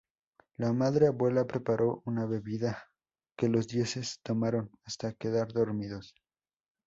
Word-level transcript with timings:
La 0.57 0.73
Madre 0.73 1.05
Abuela 1.05 1.45
preparó 1.45 2.01
una 2.07 2.25
bebida 2.25 2.89
que 3.37 3.47
los 3.49 3.67
dioses 3.67 4.19
tomaron 4.23 4.71
hasta 4.83 5.13
quedar 5.13 5.53
dormidos. 5.53 6.15